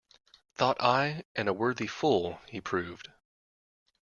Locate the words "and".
1.35-1.47